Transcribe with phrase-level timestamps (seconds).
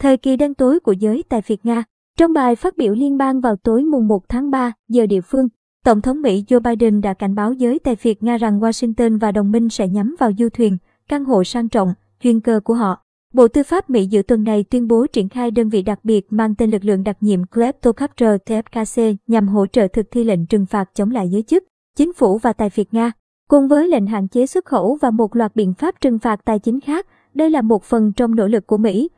[0.00, 1.84] Thời kỳ đen tối của giới tài việt Nga
[2.18, 5.48] Trong bài phát biểu liên bang vào tối mùng 1 tháng 3 giờ địa phương,
[5.84, 9.32] Tổng thống Mỹ Joe Biden đã cảnh báo giới tài việt Nga rằng Washington và
[9.32, 10.76] đồng minh sẽ nhắm vào du thuyền,
[11.08, 13.02] căn hộ sang trọng, chuyên cơ của họ.
[13.34, 16.26] Bộ Tư pháp Mỹ giữa tuần này tuyên bố triển khai đơn vị đặc biệt
[16.30, 20.66] mang tên lực lượng đặc nhiệm Kleptocopter TFKC nhằm hỗ trợ thực thi lệnh trừng
[20.66, 21.64] phạt chống lại giới chức,
[21.96, 23.12] chính phủ và tài việt Nga.
[23.48, 26.58] Cùng với lệnh hạn chế xuất khẩu và một loạt biện pháp trừng phạt tài
[26.58, 29.08] chính khác, đây là một phần trong nỗ lực của Mỹ.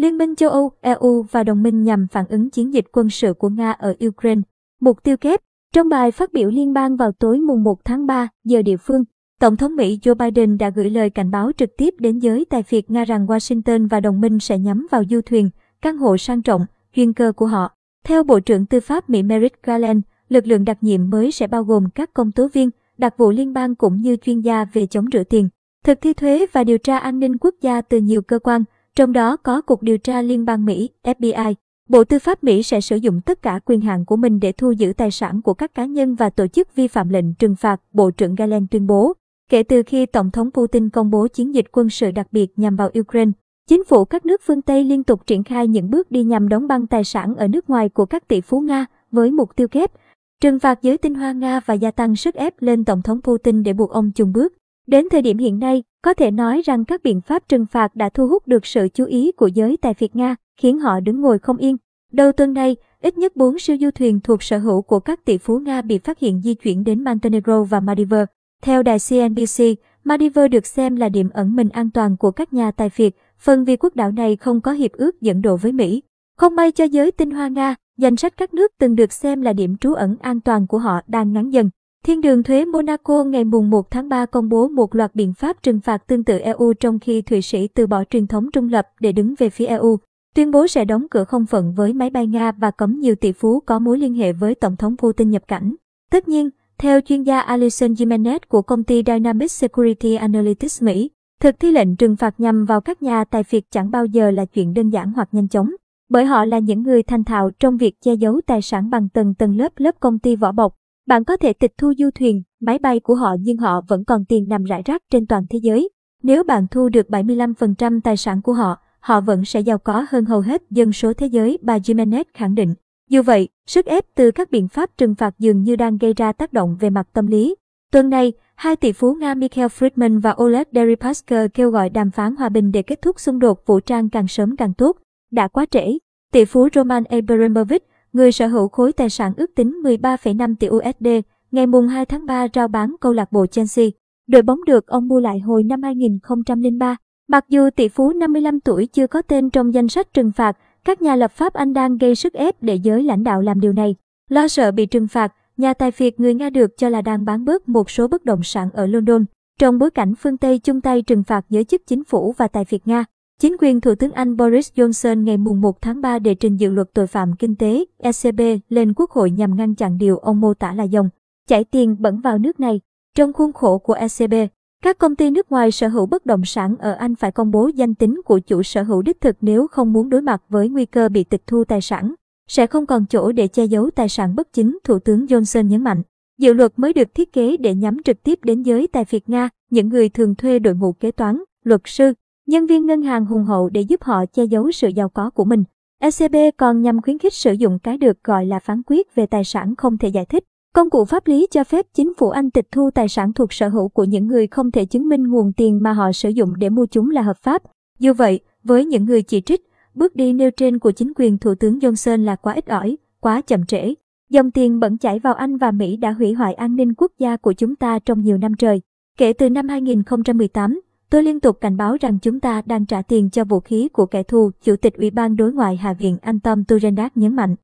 [0.00, 3.34] Liên minh châu Âu, EU và đồng minh nhằm phản ứng chiến dịch quân sự
[3.34, 4.40] của Nga ở Ukraine.
[4.80, 5.40] Mục tiêu kép
[5.74, 9.04] Trong bài phát biểu liên bang vào tối mùng 1 tháng 3 giờ địa phương,
[9.40, 12.62] Tổng thống Mỹ Joe Biden đã gửi lời cảnh báo trực tiếp đến giới tài
[12.62, 15.50] phiệt Nga rằng Washington và đồng minh sẽ nhắm vào du thuyền,
[15.82, 17.70] căn hộ sang trọng, chuyên cơ của họ.
[18.04, 21.64] Theo Bộ trưởng Tư pháp Mỹ Merrick Garland, lực lượng đặc nhiệm mới sẽ bao
[21.64, 25.06] gồm các công tố viên, đặc vụ liên bang cũng như chuyên gia về chống
[25.12, 25.48] rửa tiền,
[25.84, 28.64] thực thi thuế và điều tra an ninh quốc gia từ nhiều cơ quan,
[29.00, 31.54] trong đó có Cục Điều tra Liên bang Mỹ, FBI.
[31.88, 34.70] Bộ Tư pháp Mỹ sẽ sử dụng tất cả quyền hạn của mình để thu
[34.70, 37.80] giữ tài sản của các cá nhân và tổ chức vi phạm lệnh trừng phạt,
[37.92, 39.12] Bộ trưởng Garland tuyên bố.
[39.50, 42.76] Kể từ khi Tổng thống Putin công bố chiến dịch quân sự đặc biệt nhằm
[42.76, 43.30] vào Ukraine,
[43.68, 46.66] chính phủ các nước phương Tây liên tục triển khai những bước đi nhằm đóng
[46.68, 49.92] băng tài sản ở nước ngoài của các tỷ phú Nga với mục tiêu kép
[50.40, 53.62] trừng phạt giới tinh hoa Nga và gia tăng sức ép lên Tổng thống Putin
[53.62, 54.52] để buộc ông chung bước.
[54.86, 58.08] Đến thời điểm hiện nay, có thể nói rằng các biện pháp trừng phạt đã
[58.08, 61.38] thu hút được sự chú ý của giới tài phiệt Nga, khiến họ đứng ngồi
[61.38, 61.76] không yên.
[62.12, 65.38] Đầu tuần này, ít nhất 4 siêu du thuyền thuộc sở hữu của các tỷ
[65.38, 68.26] phú Nga bị phát hiện di chuyển đến Montenegro và Maldives.
[68.62, 69.64] Theo đài CNBC,
[70.04, 73.64] Maldives được xem là điểm ẩn mình an toàn của các nhà tài phiệt, phần
[73.64, 76.02] vì quốc đảo này không có hiệp ước dẫn độ với Mỹ.
[76.36, 79.52] Không may cho giới tinh hoa Nga, danh sách các nước từng được xem là
[79.52, 81.70] điểm trú ẩn an toàn của họ đang ngắn dần.
[82.06, 85.62] Thiên đường thuế Monaco ngày mùng 1 tháng 3 công bố một loạt biện pháp
[85.62, 88.88] trừng phạt tương tự EU trong khi Thụy Sĩ từ bỏ truyền thống trung lập
[89.00, 89.98] để đứng về phía EU,
[90.34, 93.32] tuyên bố sẽ đóng cửa không phận với máy bay Nga và cấm nhiều tỷ
[93.32, 95.74] phú có mối liên hệ với Tổng thống Putin nhập cảnh.
[96.10, 101.10] Tất nhiên, theo chuyên gia Alison Jimenez của công ty Dynamic Security Analytics Mỹ,
[101.40, 104.44] thực thi lệnh trừng phạt nhằm vào các nhà tài phiệt chẳng bao giờ là
[104.44, 105.70] chuyện đơn giản hoặc nhanh chóng,
[106.10, 109.34] bởi họ là những người thành thạo trong việc che giấu tài sản bằng tầng
[109.34, 110.79] tầng lớp lớp công ty vỏ bọc.
[111.10, 114.24] Bạn có thể tịch thu du thuyền, máy bay của họ nhưng họ vẫn còn
[114.24, 115.88] tiền nằm rải rác trên toàn thế giới.
[116.22, 120.24] Nếu bạn thu được 75% tài sản của họ, họ vẫn sẽ giàu có hơn
[120.24, 122.74] hầu hết dân số thế giới, bà Jimenez khẳng định.
[123.08, 126.32] Dù vậy, sức ép từ các biện pháp trừng phạt dường như đang gây ra
[126.32, 127.54] tác động về mặt tâm lý.
[127.92, 132.36] Tuần này, hai tỷ phú Nga Mikhail Friedman và Oleg Deripaska kêu gọi đàm phán
[132.36, 134.96] hòa bình để kết thúc xung đột vũ trang càng sớm càng tốt.
[135.30, 135.98] Đã quá trễ.
[136.32, 141.08] Tỷ phú Roman Abramovich, người sở hữu khối tài sản ước tính 13,5 tỷ USD,
[141.50, 143.86] ngày mùng 2 tháng 3 rao bán câu lạc bộ Chelsea.
[144.26, 146.96] Đội bóng được ông mua lại hồi năm 2003.
[147.28, 151.02] Mặc dù tỷ phú 55 tuổi chưa có tên trong danh sách trừng phạt, các
[151.02, 153.94] nhà lập pháp Anh đang gây sức ép để giới lãnh đạo làm điều này.
[154.28, 157.44] Lo sợ bị trừng phạt, nhà tài phiệt người Nga được cho là đang bán
[157.44, 159.24] bớt một số bất động sản ở London.
[159.58, 162.64] Trong bối cảnh phương Tây chung tay trừng phạt giới chức chính phủ và tài
[162.64, 163.04] phiệt Nga,
[163.40, 166.88] chính quyền Thủ tướng Anh Boris Johnson ngày 1 tháng 3 đề trình dự luật
[166.94, 170.74] tội phạm kinh tế ECB lên Quốc hội nhằm ngăn chặn điều ông mô tả
[170.74, 171.08] là dòng
[171.48, 172.80] chảy tiền bẩn vào nước này.
[173.16, 174.34] Trong khuôn khổ của ECB,
[174.82, 177.70] các công ty nước ngoài sở hữu bất động sản ở Anh phải công bố
[177.74, 180.86] danh tính của chủ sở hữu đích thực nếu không muốn đối mặt với nguy
[180.86, 182.14] cơ bị tịch thu tài sản.
[182.48, 185.84] Sẽ không còn chỗ để che giấu tài sản bất chính, Thủ tướng Johnson nhấn
[185.84, 186.02] mạnh.
[186.38, 189.48] Dự luật mới được thiết kế để nhắm trực tiếp đến giới tài phiệt Nga,
[189.70, 192.12] những người thường thuê đội ngũ kế toán, luật sư,
[192.50, 195.44] nhân viên ngân hàng hùng hậu để giúp họ che giấu sự giàu có của
[195.44, 195.64] mình.
[195.98, 199.44] ECB còn nhằm khuyến khích sử dụng cái được gọi là phán quyết về tài
[199.44, 200.44] sản không thể giải thích
[200.74, 203.68] Công cụ pháp lý cho phép chính phủ Anh tịch thu tài sản thuộc sở
[203.68, 206.68] hữu của những người không thể chứng minh nguồn tiền mà họ sử dụng để
[206.68, 207.62] mua chúng là hợp pháp.
[207.98, 209.60] Dù vậy, với những người chỉ trích,
[209.94, 213.40] bước đi nêu trên của chính quyền Thủ tướng Johnson là quá ít ỏi, quá
[213.40, 213.94] chậm trễ.
[214.30, 217.36] Dòng tiền bẩn chảy vào Anh và Mỹ đã hủy hoại an ninh quốc gia
[217.36, 218.80] của chúng ta trong nhiều năm trời.
[219.18, 223.30] Kể từ năm 2018, tôi liên tục cảnh báo rằng chúng ta đang trả tiền
[223.30, 226.40] cho vũ khí của kẻ thù, Chủ tịch Ủy ban Đối ngoại Hạ viện Anh
[226.40, 227.56] Tom Turendak nhấn mạnh.